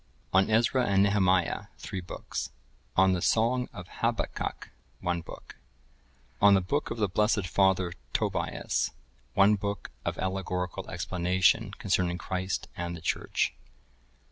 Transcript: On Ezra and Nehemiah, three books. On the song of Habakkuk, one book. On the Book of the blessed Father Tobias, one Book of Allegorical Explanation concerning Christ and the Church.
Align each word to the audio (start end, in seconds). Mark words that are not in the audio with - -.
On 0.33 0.49
Ezra 0.49 0.87
and 0.87 1.03
Nehemiah, 1.03 1.65
three 1.77 2.01
books. 2.01 2.49
On 2.97 3.13
the 3.13 3.21
song 3.21 3.69
of 3.71 3.87
Habakkuk, 3.87 4.71
one 4.99 5.21
book. 5.21 5.57
On 6.41 6.55
the 6.55 6.59
Book 6.59 6.89
of 6.89 6.97
the 6.97 7.07
blessed 7.07 7.45
Father 7.45 7.93
Tobias, 8.11 8.89
one 9.35 9.53
Book 9.53 9.91
of 10.03 10.17
Allegorical 10.17 10.89
Explanation 10.89 11.73
concerning 11.75 12.17
Christ 12.17 12.67
and 12.75 12.97
the 12.97 13.01
Church. 13.01 13.53